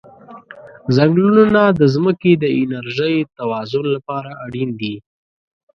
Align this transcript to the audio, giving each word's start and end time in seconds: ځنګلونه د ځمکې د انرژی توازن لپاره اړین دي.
ځنګلونه 0.95 1.61
د 1.79 1.81
ځمکې 1.93 2.31
د 2.43 2.45
انرژی 2.61 3.15
توازن 3.37 3.85
لپاره 3.95 4.29
اړین 4.45 4.69
دي. 4.79 4.95